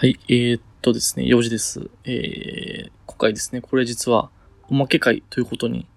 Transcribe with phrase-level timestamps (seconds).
[0.00, 1.90] はい、えー、っとですね、4時です。
[2.04, 4.30] えー、今回ですね、これ実は
[4.68, 5.88] おまけ会ということに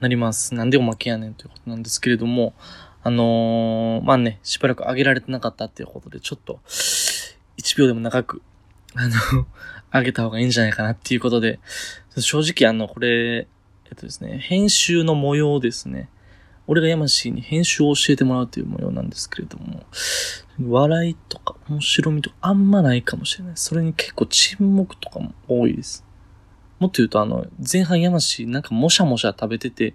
[0.00, 0.54] なります。
[0.54, 2.54] なんでおまけやねんということなんですけれども、
[3.02, 8.40] あのー、まあね、しばらく上げられてなかったっていうことで、ちょっと、1秒でも長く、
[8.94, 9.14] あの、
[9.92, 11.60] 上げた方がいいんじゃないかなっていうことで、
[12.16, 16.08] 正直あの、これ、えっとですね、編集の模様ですね。
[16.66, 19.84] 俺が山氏に編集を教えてもらうという模様なんですけれども、
[20.60, 23.52] 笑いとか面白みとかあんまないかもしれない。
[23.56, 26.04] それに結構沈黙とかも多いです。
[26.78, 29.94] もっと言うとあの、前半山氏なんかもしゃもしゃ食べてて、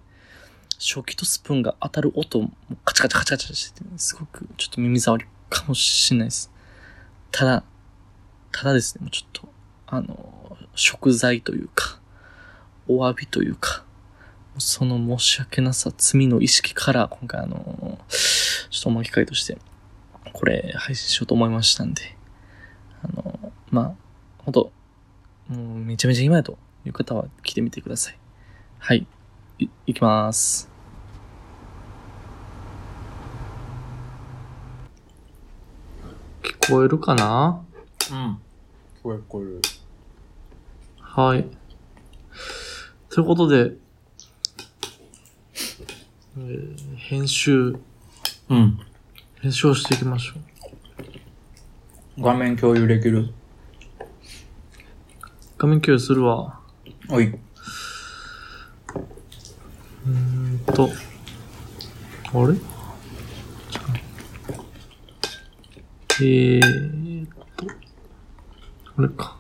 [0.79, 2.51] 食器とスプーンが当たる音も
[2.85, 6.51] カチャカチャカチャカチャしてて、すごくちょっと耳障りかもしれないです。
[7.31, 7.63] ただ、
[8.51, 9.49] ただですね、もうちょっと、
[9.87, 11.99] あの、食材というか、
[12.87, 13.83] お詫びというか、
[14.59, 19.57] その申し訳なさ、罪の意識から、今回あの、ちょっとおまけ会として、
[20.33, 22.17] これ配信しようと思いましたんで、
[23.03, 23.93] あの、まあ、
[24.39, 24.71] ほんと、
[25.47, 28.17] もうめちゃめちゃ今やという方は来てみてください。
[28.79, 29.07] はい。
[29.59, 30.69] い、いきます。
[36.43, 37.63] 聞こえるかな？
[38.11, 38.39] うん。
[38.99, 39.61] 聞こえる聞こえる。
[40.99, 41.45] はい。
[43.09, 43.73] ということで、
[46.39, 47.75] えー編集、
[48.49, 48.79] うん。
[49.41, 50.33] 編集をしていきましょ
[52.17, 52.21] う。
[52.21, 53.33] 画面共有できる？
[55.57, 56.59] 画面共有するわ。
[57.09, 57.27] おい。
[57.27, 60.89] うーんと、
[62.33, 62.55] あれ？
[66.19, 67.65] えーっと、
[68.95, 69.37] これか。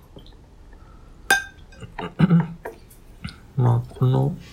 [3.57, 4.46] まあ、この、撮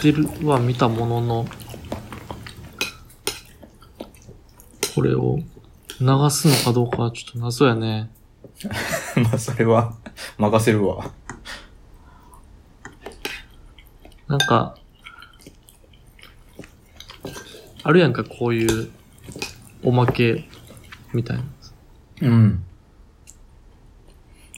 [0.00, 1.46] ってるは見たものの、
[4.94, 5.38] これを
[6.00, 8.10] 流すのかどうかはちょっと謎やね。
[9.22, 9.94] まあ、それは、
[10.38, 11.12] 任せるわ。
[14.26, 14.78] なんか、
[17.82, 18.90] あるやんか、こういう、
[19.82, 20.48] おまけ、
[21.12, 21.44] みたいな。
[22.22, 22.64] うん。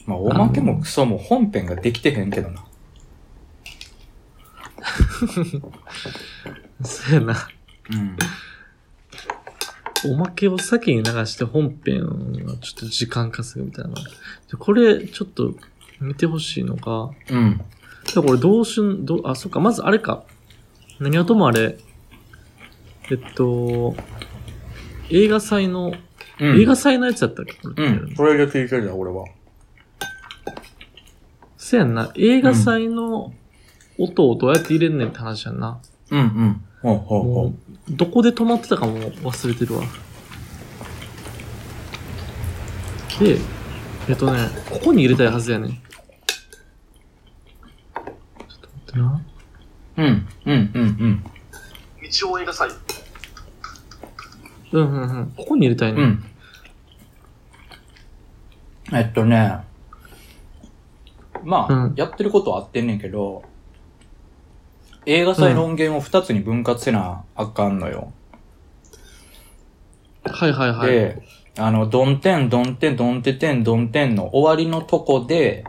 [0.05, 2.63] まあ、おまけもクソも本編ができてへんけどな。
[6.83, 7.47] そうやな。
[7.91, 8.17] うん。
[10.11, 13.91] おまけを先に流して本編はちょっと時間稼ぐみたいな。
[13.93, 14.01] で
[14.59, 15.55] これ、ちょっと
[16.01, 17.57] 見てほしいのが、うん。
[18.13, 20.23] でこれどうしん、どう、あ、そっか、まずあれか。
[20.99, 21.77] 何はともあれ、
[23.11, 23.95] えっと、
[25.09, 25.93] 映画祭の、
[26.39, 26.61] うん。
[26.61, 27.53] 映画祭のやつやったっけ？
[27.53, 28.15] これうん。
[28.15, 29.25] それで聞いてるよ、俺は。
[31.57, 32.11] せやんな。
[32.15, 33.33] 映画祭の
[33.97, 35.79] 音をどうやって入れんねんって話やんな。
[36.11, 36.65] うんうん。
[36.81, 37.53] ほうほうほも
[37.89, 39.83] う、どこで止まってたかも忘れてるわ。
[43.19, 43.37] で、
[44.09, 45.71] えっとね、ここに入れたいはずやねん。
[45.71, 45.79] ちょっ
[47.95, 49.21] と待ってな。
[49.97, 50.01] う。
[50.01, 50.27] うん。
[50.45, 51.23] うんうんうん。
[51.23, 52.69] 道を映画祭。
[54.71, 55.33] うんうんうん。
[55.37, 56.01] ここに入れたいね。
[56.01, 56.23] うん。
[58.91, 59.59] えっとね、
[61.43, 63.43] まあ、うんやってることは合ってんねんけど、
[65.05, 68.13] 映画祭の音源を二つに分割せなあかんのよ。
[70.23, 70.89] はいはいはい。
[70.89, 71.21] で、
[71.57, 75.65] あの、ドンテン、ドンテン、ドンテテン、ドンテンの終わりのとこで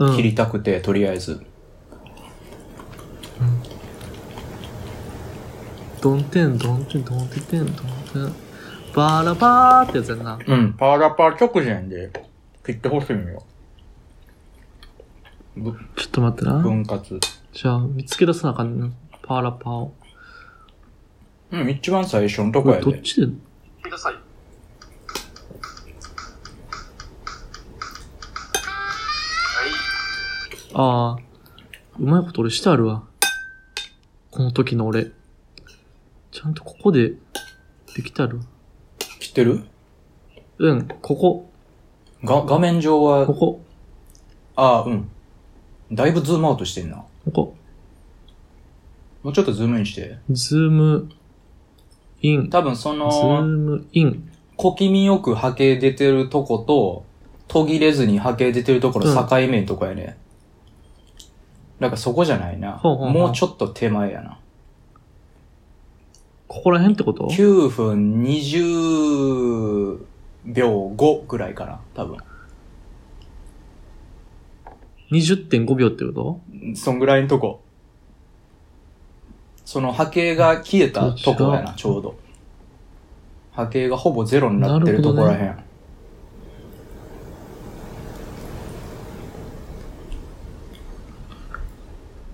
[0.00, 1.44] うん、切りたくて、とりあえず。
[6.00, 7.82] ドンテン、ドンテン、ドンテテン、ドンテ
[8.18, 8.34] ン。
[8.94, 10.38] バーラバーってやつやんな。
[10.44, 12.10] うん、パーラパー直前で
[12.64, 13.42] 切ってほしいのよ。
[15.54, 16.58] ぶちょっと待ってな。
[16.58, 17.20] 分割。
[17.52, 18.92] じゃあ、見つけ出さなあかんね。
[19.22, 19.94] パーラパーを。
[21.50, 22.82] うん、一番最初のとこやで。
[22.82, 23.26] どっちで？
[23.82, 24.14] ください。
[24.14, 24.22] はい。
[30.74, 31.22] ああ、
[31.98, 33.02] うまいこと俺してあるわ。
[34.30, 35.10] この時の俺。
[36.30, 37.14] ちゃんとここで、
[37.96, 38.44] できてあるわ。
[39.18, 39.64] 切ってる？
[40.58, 41.50] うん、ここ、
[42.22, 43.64] が、画面上はこ、こ、
[44.54, 45.10] ああ、うん。
[45.90, 47.04] だいぶズームアウトしてんな。
[47.24, 47.54] ここ。
[49.22, 50.18] もうちょっとズームインして。
[50.30, 51.10] ズーム、
[52.22, 52.48] イン。
[52.48, 54.30] 多分そズーの、ム、イン。
[54.56, 57.04] 小気味よく波形出てるとこと、
[57.48, 60.16] 途切れずに波形出てるところうん境目のとこやね。
[61.78, 62.72] なんかそこじゃないな。
[62.72, 64.38] ほうほうほうもうちょっと手前やな。
[66.46, 69.98] ここら辺ってこと？9分20
[70.44, 72.18] 秒5ぐらいかな、多分。
[75.10, 76.40] ?20.5 秒ってこと？
[76.74, 77.62] そんぐらいのとこ。
[79.64, 82.18] その波形が消えたとこやな、ちょうど。
[83.52, 85.64] 波形がほぼゼロになってるとこらへん。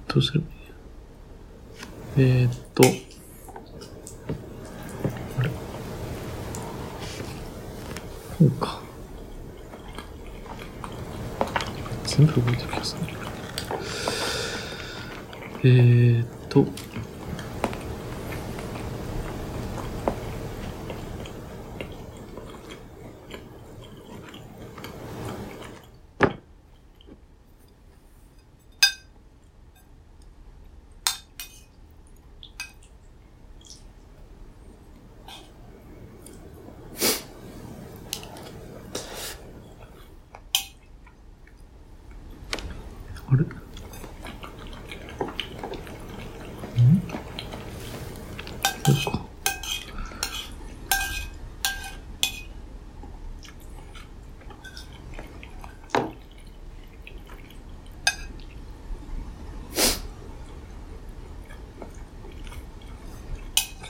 [0.09, 0.53] どうすればいい？
[2.19, 2.83] えー、っと、
[5.39, 5.51] あれ？
[5.51, 5.57] こ
[8.41, 8.86] うか。
[12.17, 13.01] 全部動いてる気がすね。
[15.65, 16.65] えー、っと、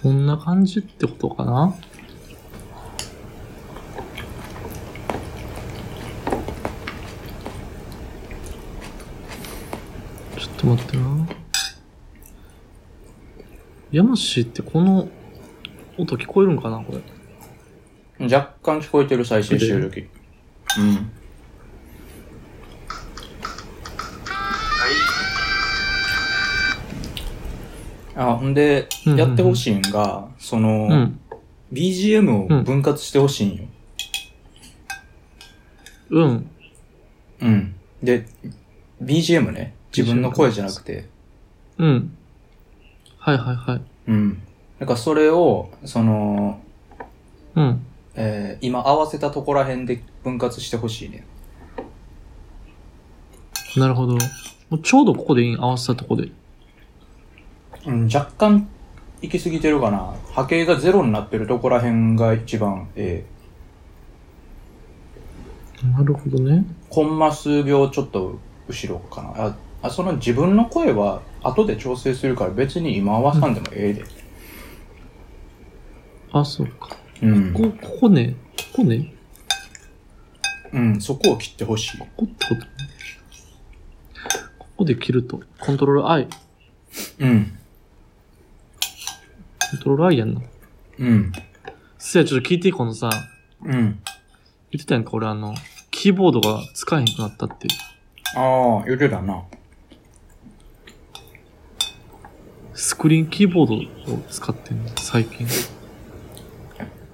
[0.07, 1.75] こんな感じってことかな？
[10.39, 11.29] ちょっと待ってな。
[13.91, 15.09] ヤマシってこの
[15.99, 16.93] 音聞こえるんかなこ
[18.21, 18.33] れ？
[18.33, 20.09] 若干聞こえてる再生してる時。
[20.79, 21.11] うん。
[28.17, 31.21] あ、ほんで、やってほしいんが、その、うん。
[31.73, 33.65] BGM を分割してほしいんよ。
[36.11, 36.51] うん。
[37.41, 37.75] うん。
[38.03, 38.27] で、
[39.03, 39.75] BGM ね。
[39.97, 41.09] 自分の声じゃなくて。
[41.79, 42.17] うん。
[43.19, 43.81] はいはいはい。
[44.09, 44.43] うん。
[44.79, 46.61] だからそれを、その、
[47.55, 47.87] うん。
[48.15, 51.27] えー今合わせたとこら辺で分割してほしいね。
[53.77, 54.15] なるほど。
[54.15, 54.19] も
[54.73, 55.57] うちょうどここでいい？
[55.57, 56.31] 合わせたとこで。
[57.87, 58.69] うん、若干
[59.23, 60.15] 行き過ぎてるかな。
[60.33, 63.25] 波形がゼロになってるとこら辺が一番え
[65.83, 66.65] えなるほどね。
[66.89, 68.39] コンマ数秒ちょっと
[68.69, 69.47] 後ろかな。
[69.47, 74.05] あ、あその自分の声は後で調整するから別に今合わさんでもええで。
[76.33, 76.97] あ、そうか。
[77.23, 77.53] うん。
[77.53, 78.37] ここ、ここね。
[78.75, 79.13] ここね。
[80.73, 81.99] うん、そこを切ってほしい。
[81.99, 82.61] ここってこと
[84.59, 86.29] ここで切ると、コントロール I。
[87.21, 87.59] うん。
[89.83, 90.41] トロール I やんな。
[90.99, 91.33] うん。
[91.99, 93.11] せや、ちょっと聞いていいこのさ、
[93.65, 93.73] うん。
[93.73, 93.85] 言
[94.77, 95.55] ってたやんか、俺あの、
[95.91, 97.69] キーボードが使えへんくなったって。
[98.37, 99.43] ああ、言ってたな。
[102.75, 103.67] スクリーンキーボー
[104.07, 105.47] ドを使ってんの、最近。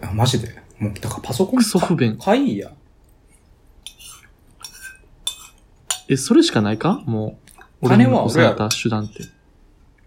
[0.02, 0.60] あマジで？
[0.78, 2.18] もう、だからパソコンクソ不便。
[2.18, 2.72] 買いや。
[6.08, 7.02] え、それしかないか？
[7.06, 7.38] も
[7.82, 7.88] う。
[7.88, 9.22] 金は俺に押され俺た手段って。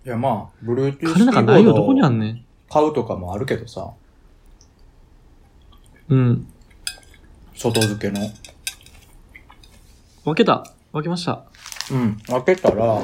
[0.06, 2.46] いや、まあ、Bluetooth 金なんかないよ、キーどこにあんねん？
[2.70, 3.92] 買うとかもあるけどさ、
[6.10, 6.48] うん。
[7.56, 8.30] 外付けの。
[10.24, 10.72] 分けた。
[10.92, 11.46] 分けました。
[11.92, 12.18] うん。
[12.28, 13.02] 開けたら、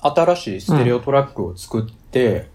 [0.00, 2.48] 新しいステレオトラックを作って、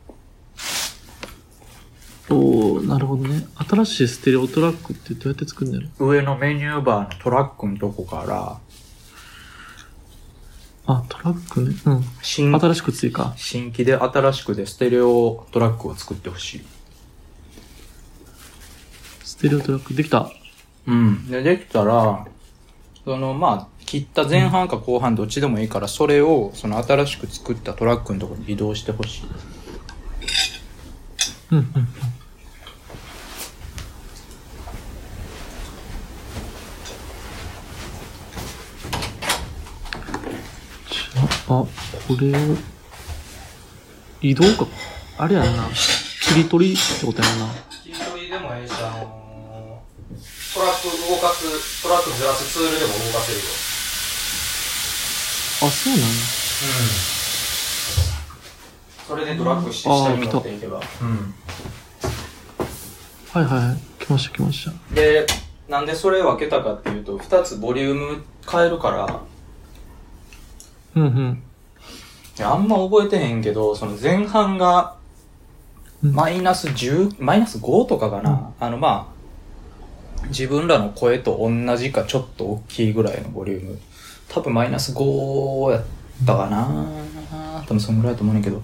[2.30, 3.45] おー、なるほどね。
[3.69, 6.07] 新しいステレオトラックってどうやって作るんだろう？
[6.14, 8.57] 上のメニューバーのトラックのとこから、
[10.85, 11.75] あ、トラックね。
[11.85, 12.04] うん。
[12.21, 13.33] 新、新しく追加。
[13.37, 16.61] 新規で新しくでステレオトラックを作ってほしい。
[19.23, 20.30] ステレオトラックできた。
[20.87, 21.28] うん。
[21.30, 22.25] で、できたら、
[23.06, 29.23] その、まあ、切った前半か後半どっちでもいいから、それを、その新しく作ったトラックのところに移動してほしい。
[31.52, 31.87] うん、うん、うん。
[40.90, 41.68] じゃあ、こ
[42.19, 42.57] れを、
[44.21, 44.68] 移動か。
[45.18, 45.68] あれやんな。
[46.21, 47.47] 切り取りってことやんな。
[47.83, 49.23] 切り取りでもいいし、あの
[50.54, 53.45] トラック動かす、トラックずらすツールでも動かせるよ。
[55.64, 56.07] あ、そうなんや。
[56.07, 56.14] うん。
[59.07, 60.80] それでドラッグして下に持っていけば。
[61.02, 61.33] うん。
[63.33, 63.78] はいはいはい。
[64.04, 64.71] 来ました来ました。
[64.95, 65.26] で、
[65.68, 69.21] なんでそれ分けたかっていうと、二つボリューム変えるから、
[70.95, 71.44] うんうん。
[72.38, 75.04] いやあんま覚えてへんけど、その前半が、うん
[76.12, 78.52] マイナス10、マイナス5とかかな。
[78.59, 79.09] あの、ま
[80.21, 83.80] あ、自分らの声と同じかちょっと大きいぐらいのボリューム。
[84.28, 85.83] 多分マイナス5やっ
[86.26, 86.85] たかな。
[87.66, 88.62] 多分そんぐらいだと思うねんけど。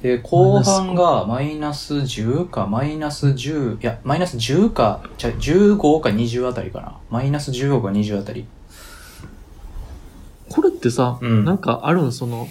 [0.00, 6.98] で、後半がマイナス10か、マイナス10、いや、マイナス10か、じゃあ15か20あたりかな。
[7.10, 8.46] マイナス15か20あたり。
[10.76, 12.48] ってさ、うんなんかあるんその、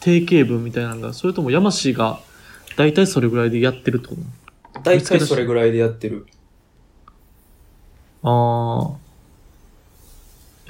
[0.00, 2.20] 定型文みたいなのが、それとも山氏が、
[2.76, 6.26] だいたいそれぐらいでやってるってことだいたいそれぐらいでやってる。
[8.22, 9.02] ああ。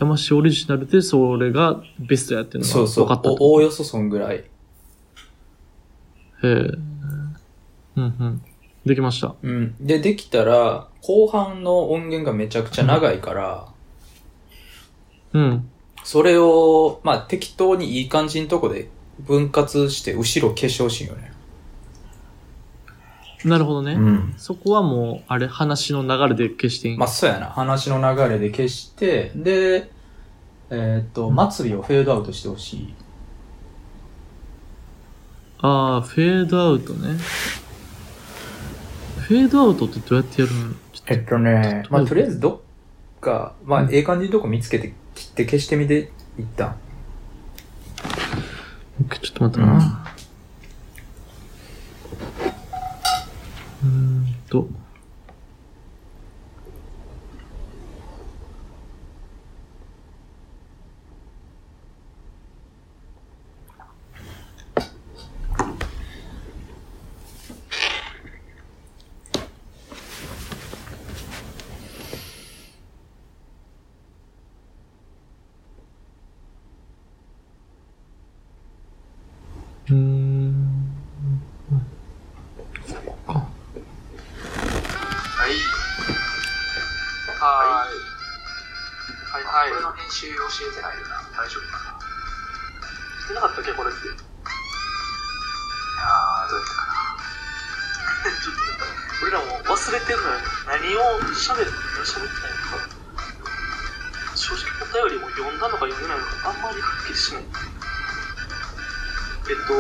[0.00, 3.04] 山氏オリジナルでそれがベストやってるのがそうそう。
[3.06, 4.44] 分かったっておおよそそんぐらい。
[6.40, 6.48] と。
[6.48, 6.54] へえ。
[7.96, 8.42] うんうん。
[8.84, 9.36] できました。
[9.40, 9.76] うん。
[9.80, 13.68] で、できたら、後半の音源がめちゃくちゃ長いから、
[15.32, 15.70] うん。
[16.04, 18.88] それを、まあ適当にいい感じのとこで
[19.20, 21.32] 分割して後ろ消してほしいよね。
[23.44, 23.94] なるほどね。
[23.94, 24.34] ん。
[24.36, 26.96] そこはもう、あれ、話の流れで消していい。
[26.96, 27.46] まあそうやな。
[27.46, 29.90] 話の流れで消して、で、
[30.70, 32.94] えーっと、末尾をフェードアウトしてほしい。
[35.58, 37.18] ああ、フェードアウトね。
[39.18, 40.74] フェードアウトってどうやってやるの？
[41.06, 42.60] えっとね、まあとりあえずどっ
[43.22, 46.76] か、まあええ感じのとこ見つけて切って消してみて、一旦。
[49.22, 50.04] ちょっと待ってな。
[53.82, 54.68] うーんと。
[79.90, 80.82] うーん。
[83.04, 83.32] ここか。
[83.34, 83.48] は
[85.48, 85.50] い。
[87.40, 89.44] はーい。
[89.44, 90.36] はい教え
[90.76, 91.24] てないよな。
[91.32, 91.96] 大丈夫かな。
[93.24, 94.06] してなかったっけ、これって。
[94.06, 94.16] いやー、
[96.50, 96.92] どうやったかな。
[98.28, 98.60] ちょっと、
[99.24, 100.28] 俺らも忘れてんのよ。
[100.68, 101.00] 何を
[101.32, 101.72] 喋って、何
[102.04, 102.84] 喋ってないのか。
[104.36, 107.42] 正直お便りも読んだのか読んでないのか、あんまりはっきりしない。
[107.42, 107.44] え
[109.52, 109.72] っと、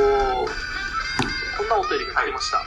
[1.58, 2.58] こんなお便りが来てました。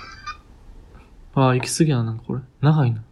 [1.35, 2.41] ああ、行き過ぎやな、なんかこれ。
[2.61, 3.03] 長いな。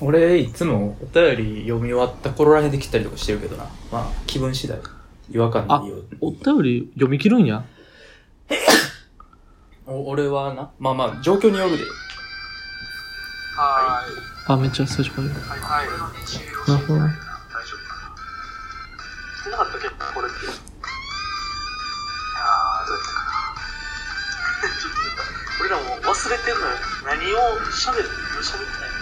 [0.00, 3.64] 俺、いつもお便り読み終わった頃らへんで切ったりとかしてるけどな。
[3.90, 4.78] まあ、気分次第。
[5.30, 5.96] 違和感でいいよ。
[6.20, 7.64] お便り読み切るんや？
[9.86, 11.84] お俺はな、まあまあ、状況によるで。
[13.56, 14.54] はーい。
[14.54, 15.28] あ、めっちゃ最初から。
[15.28, 15.86] はいはい。
[15.86, 16.38] これの編集
[16.70, 17.00] なるほど。
[17.00, 17.12] 大丈
[17.74, 18.16] 夫かな
[19.36, 19.88] してなかったっけ？
[19.88, 20.46] これって。
[20.46, 20.56] いやー、
[22.86, 23.34] どうやったかな。
[24.78, 25.10] ちょっと
[25.60, 26.78] 俺らも忘れてんのよ。
[27.04, 28.97] 何を喋って、何喋ってないの？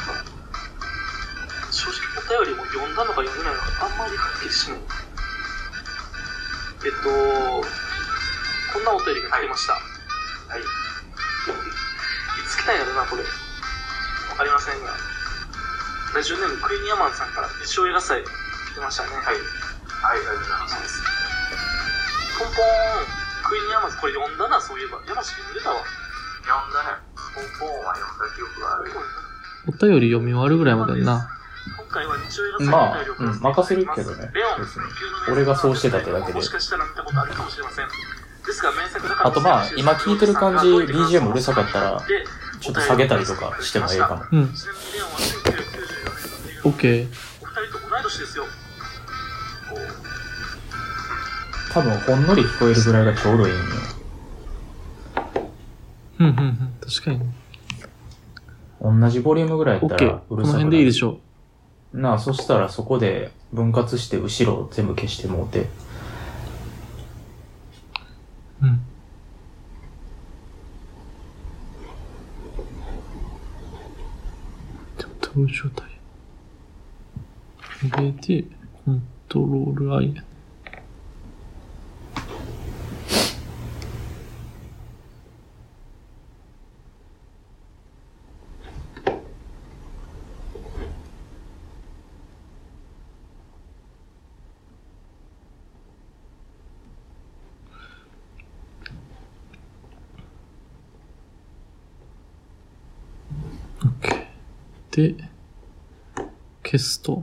[2.26, 4.78] 便りも読んだのか読んでないのか、あんまりはっきりしない。
[6.84, 9.72] えっと、こんなお便りが来てました。
[9.74, 10.60] はい。
[10.60, 10.64] い
[12.46, 13.22] つ来たんやろな、これ。
[13.22, 13.28] わ
[14.36, 14.92] かりませんが。
[16.14, 18.28] ラジオネームクイニアマンさんから一応映画祭来
[18.74, 19.10] てましたね。
[19.16, 19.24] はい。
[19.24, 21.02] はい、ありがとうございます。
[22.38, 23.26] ポンポーン。
[23.46, 24.98] クイニアマンさん、これ読んだな、そういえば。
[25.06, 25.84] 山氏読んでたわ。
[26.42, 26.98] 読んだね。
[27.34, 28.90] ポンポーンは読んだ記憶がある。
[29.68, 31.35] お便り読み終わるぐらいまでな。
[31.78, 34.82] 今回は日曜映画祭まあうん任せるけどねレオン別に
[35.32, 37.86] 俺がそうしてたってだけでもしかしたら見たことあるかもしれません。
[38.46, 42.24] ですが名作だからあとまあ、今聞いてる感じ、BGM うるさかったら、で
[42.60, 44.22] ちょっと下げたりとかしてもええかも。
[44.30, 44.54] うん。
[44.54, 47.06] ちなみにレオンは1994年の映画オッケー。
[47.42, 48.44] お二人と同い年ですよ。
[48.44, 48.50] こ
[49.74, 49.78] う
[51.72, 53.62] 多分、ほんのり聞こえるぐらいがちょうどいいんよ。
[56.20, 56.74] うんうんうん。
[56.88, 57.34] 確かにね。
[58.80, 59.96] 同じボリュームぐらいやった。
[59.96, 61.18] らうるさくなるこの辺でいいでしょ
[61.96, 65.66] なあ、そしたらそこで分割して後ろを全部消してもうて。
[68.62, 68.66] う。
[68.66, 68.80] ん。
[74.98, 75.86] でもどういう状態
[77.82, 78.44] 入れで、
[78.84, 80.14] コントロール I
[103.80, 104.26] OK。
[104.90, 105.14] で、
[106.64, 107.22] 消すと。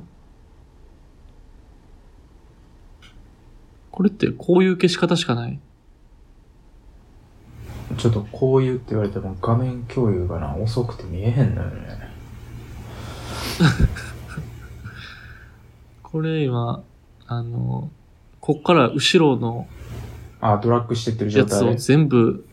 [3.91, 5.59] これってこういう消し方しかない？
[7.97, 12.09] ちょっとこういうって言われても画面共有がな、遅くて見えへんのよね。
[16.01, 16.81] これ今、
[17.27, 17.91] あの、
[18.39, 19.67] こっから後ろの
[20.41, 21.77] あ、ドラッグしてってる状やつを態。
[21.77, 22.47] 全部、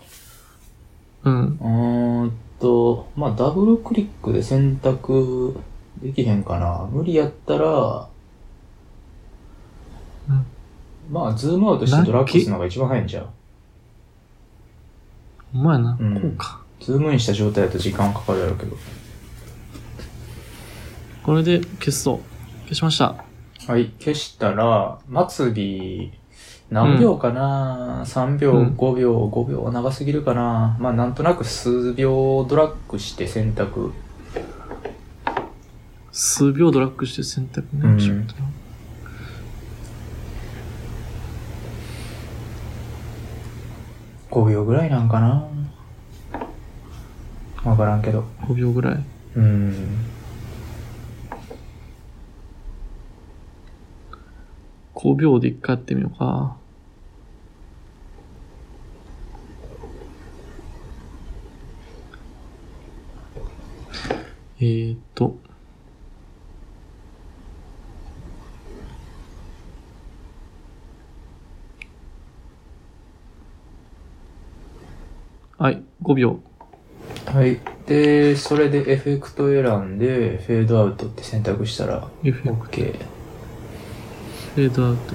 [1.24, 1.42] うん。
[1.42, 5.58] うーんと、まあ、ダブルクリックで選択
[6.02, 6.88] できへんかな。
[6.90, 8.08] 無理やったら、
[10.28, 10.46] うん
[11.10, 13.28] まあ、ズームアウトしてドラッグするのが一番早いんじゃう？
[15.58, 15.96] まやな。
[15.98, 16.60] うんこうか。
[16.80, 18.76] ズームインした状態だと時間かかるやろうけど。
[21.22, 22.20] これで消そう。
[22.68, 23.24] 消しました。
[23.66, 24.98] はい、消したら、
[25.28, 25.50] 末尾、
[26.70, 30.76] 何秒かな、?3 秒、うん5秒、5秒長すぎるかな？
[30.78, 33.92] まあ、なんとなく数秒ドラッグして選択。
[36.12, 37.82] 数秒ドラッグして選択ね。
[37.82, 38.34] うんちょっと
[44.30, 45.48] 5秒ぐらいなんかな？
[47.64, 48.24] わからんけど。
[48.42, 49.04] 5秒ぐらい。
[49.34, 50.06] うん。
[54.94, 56.59] 5秒で一回やってみようか。
[64.62, 65.38] えーっと。
[75.56, 76.40] はい、5秒。
[77.26, 77.58] はい。
[77.86, 79.64] で、それでエフェクト選
[79.94, 82.98] んで、フェードアウトって選択したら、OK。
[84.54, 85.14] フェードアウト。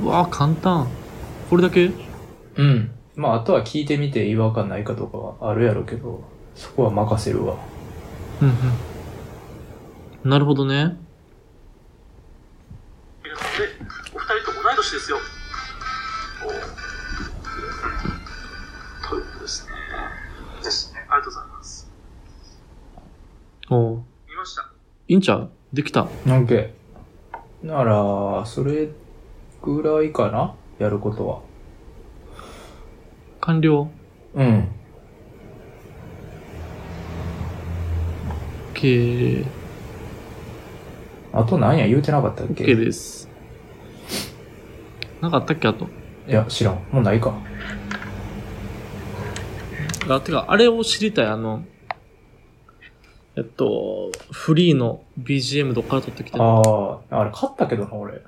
[0.00, 0.88] うわあ、簡単。
[1.48, 1.90] これだけ？
[2.56, 2.90] うん。
[3.16, 6.22] まあ、あとは聞いてみて違和感ないかとかはあるやろうけど、
[6.54, 7.56] そこは任せるわ。
[8.44, 8.52] うんう
[10.26, 10.30] ん。
[10.30, 10.98] なるほどね。
[13.24, 13.68] 皆さんで、
[14.14, 15.16] お二人と同い年ですよ。
[16.44, 16.48] お
[19.08, 19.72] ということですね。
[20.62, 21.00] ですね。
[21.08, 21.90] ありがとうございます。
[23.70, 24.70] おう見ました。
[25.08, 25.50] いいんちゃう？
[25.72, 26.04] できた。
[26.04, 26.70] OK。
[27.62, 28.90] なら、それ
[29.62, 30.54] ぐらいかな？
[30.78, 31.40] やることは。
[33.40, 33.88] 完了。
[34.34, 34.68] うん。
[38.84, 39.46] OK。
[41.32, 43.28] あと何や言うてなかったっけ？OK です。
[45.20, 45.88] なんかあったっけあと？
[46.28, 46.74] いや、知らん。
[46.92, 47.34] もうないか。
[50.08, 51.26] あ、てか、あれを知りたい。
[51.26, 51.64] あの、
[53.36, 58.20] えっと、フリーの BGM どっから撮ってきてるああ、あれ買ったけどな、俺。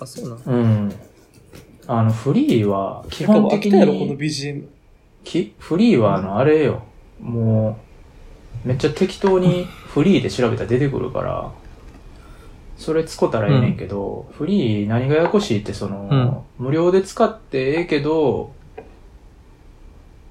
[0.00, 0.38] あ、そうなん？
[0.44, 0.92] うん。
[1.86, 4.64] あの、フリーは、基本的に、BGM。
[5.24, 5.54] き？
[5.58, 6.82] フリーは、あの、あれよ。
[7.20, 7.83] もう、
[8.64, 11.52] めっちゃ適当にフリーで調べたら出てくるから、
[12.76, 18.52] それ使ったらええねんけど、フリー何がややこしいって、その、無料で使ってええけど、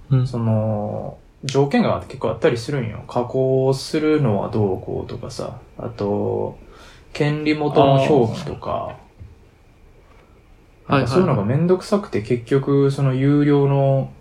[0.09, 0.27] うん。
[0.27, 3.03] その、条件が結構あったりするんよ。
[3.07, 5.59] 加工するのはどうこうとかさ。
[5.77, 6.57] あと、
[7.13, 8.97] 権利元の表記とか。
[11.07, 14.11] そういうのがめんどくさくて結局、その有料の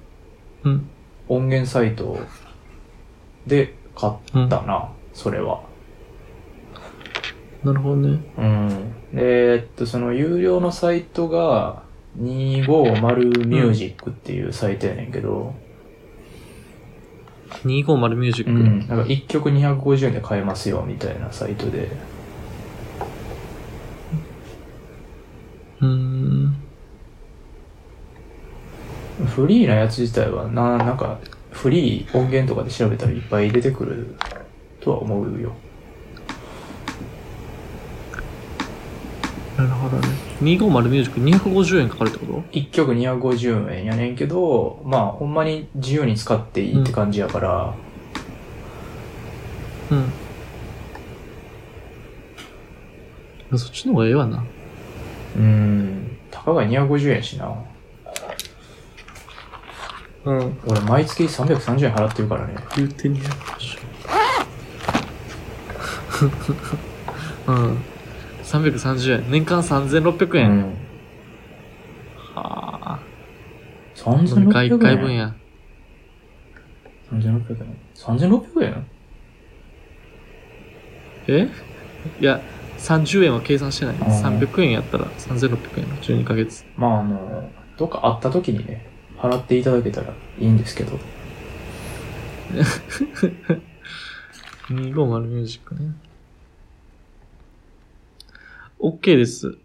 [0.64, 0.88] うん。
[1.28, 2.18] 音源サイト
[3.46, 5.62] で買ったな、それは。
[7.62, 8.20] なるほどね。
[8.36, 8.94] うん。
[9.12, 11.82] で、えっと、その有料のサイトが、
[12.18, 15.54] 250ミュージックっていうサイトやねんけど、
[17.64, 18.50] 250ミュージック？
[18.50, 18.86] うん。
[18.88, 21.88] なんか1曲250円で買えますよ、みたいなサイトで。
[25.80, 26.54] うーん。
[29.26, 31.20] フリーなやつ自体は、な、なんか、
[31.52, 34.16] フリー音源とかで調べたらいっぱい出てくる
[34.80, 35.52] とは思うよ。
[39.56, 40.08] なるほどね。
[40.40, 47.74] 250ミュージック250円かかるってこと？1曲250円やねんけど、まあ、ほんまに自由に使っていいって感じやから、
[49.90, 49.94] う
[53.54, 53.58] ん。
[53.58, 54.44] そっちの方がええわな。
[55.36, 57.54] うん、たかが250円しな。
[60.24, 60.58] うん。
[60.66, 62.54] 俺、毎月330円払ってるからね。
[62.76, 63.92] 言うて250円。
[67.48, 67.78] うん。
[68.44, 69.30] 330円。
[69.30, 70.50] 年間3600円。
[70.50, 70.62] うん。
[72.34, 73.00] はあ。
[73.96, 74.42] 3600円。
[74.42, 75.34] 飲み会1回分や。
[77.10, 77.76] 3600円。
[77.96, 78.86] 3600円？
[81.28, 81.48] え？
[82.20, 82.40] いや、
[82.78, 83.96] 30円は計算してない。
[84.00, 85.86] あー300円やったら3600円。
[85.98, 86.64] 12ヶ月。
[86.76, 88.86] まあ、あの、どっか会った時にね、
[89.22, 90.98] 払っていただけたらいいんですけど。
[94.68, 95.94] 250ミュージックね。
[98.80, 99.56] OK です。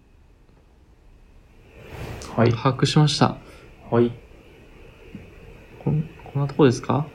[2.35, 2.51] はい。
[2.51, 3.37] 把握しました。
[3.89, 4.11] はい。
[5.83, 7.07] こん、こんなとこですか？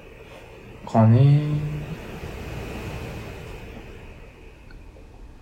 [0.84, 1.42] かね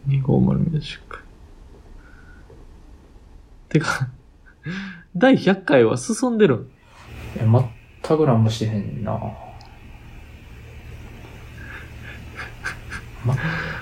[0.06, 1.20] 250ミュージック。
[3.70, 4.10] てか、
[5.16, 6.70] 第100回は進んでるん？
[7.36, 9.18] え、全く何もしてへんな。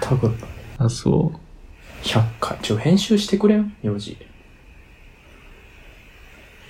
[0.09, 0.35] 全く、
[0.79, 1.39] あ、そう。
[2.07, 2.59] 100回。
[2.61, 4.17] ちょ、編集してくれん ?4 時。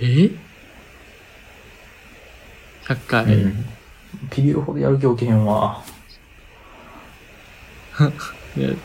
[0.01, 0.31] え
[2.85, 3.25] ?100 回？
[3.25, 3.67] うん。
[4.35, 5.83] ビビるほどやる気起きへんわ。
[8.57, 8.77] で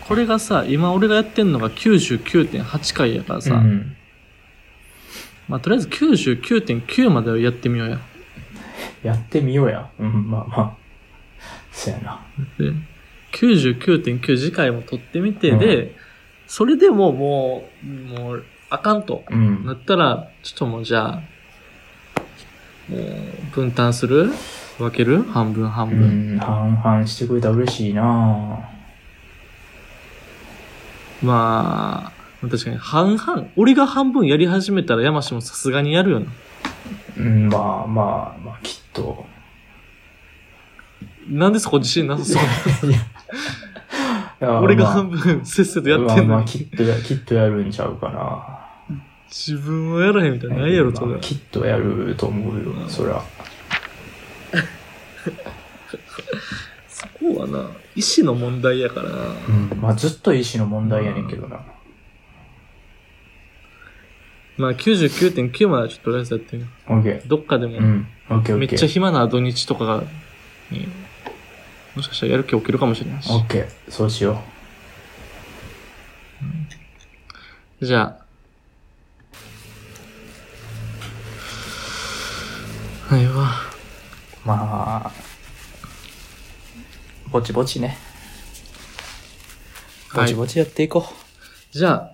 [0.00, 3.96] これがさ、今俺がやってんのが99.8回やからさ、うん。
[5.48, 7.98] まあとりあえず99.9まではやってみようや。
[9.02, 9.90] やってみようや。
[9.98, 10.76] うん、まあまあ。
[11.72, 12.20] そやな。
[12.58, 12.72] で、
[13.32, 15.94] 99.9次回も撮ってみて、うんで、
[16.46, 19.24] それでももう、もう、あかんと。
[19.30, 19.74] うんな。
[19.74, 21.22] ったら、ちょっともうじゃあ、
[22.88, 23.00] もう、
[23.54, 24.30] 分担する？
[24.78, 25.22] 分ける？
[25.22, 26.36] 半分半う分。
[26.36, 28.58] ん、半々してくれたら嬉しいな
[31.22, 33.48] まあ、確かに半々。
[33.56, 36.26] 俺が半分やり始めたら山氏もさすがにやるよな。
[37.16, 39.26] うん、まあまあ、まあ、きっと。
[41.28, 42.94] なんでそこ自信なさそうい
[44.40, 46.46] や俺がまあ半分せっせとやってんまあまあ、のに。
[46.46, 48.60] きっとや、きっとやるんちゃうかな。
[49.28, 50.56] 自分はやらへんみたいな。
[50.56, 51.20] ないやろ、それまあ。
[51.20, 53.22] きっとやると思うよ、そりゃ。
[56.88, 59.16] そこはな、意思の問題やからな。
[59.48, 59.80] うん。
[59.80, 61.60] まあ、ずっと意思の問題やねんけどな。
[64.56, 67.18] まあ99.9まではちょっととりあえずやってみよオッケー。
[67.18, 67.22] う。
[67.26, 68.06] どっかでも、うん。
[68.30, 68.68] オッケーオめっ。
[68.68, 70.04] ちゃ暇な土日とかが、
[70.70, 70.88] に
[71.96, 73.40] もしかしたらやる気起きるかもしれないしオ。
[73.40, 73.90] ッケー。
[73.90, 74.40] そうしよ
[77.80, 78.24] じゃあ。
[83.14, 83.50] はいわ。
[84.44, 84.48] う。
[84.48, 85.12] まあ、
[87.30, 87.98] ぼちぼちね。
[90.14, 91.04] ぼはいちぼちやっていこ
[91.72, 92.10] じゃあ、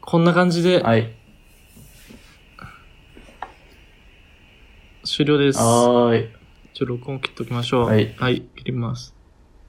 [0.00, 0.84] こんな感じでう。
[0.84, 1.12] はい。
[5.06, 5.58] 終了です。
[5.58, 6.28] はーい。
[6.74, 7.86] ちょ、録音切っときましょう。
[7.86, 9.15] はいはい、切ります。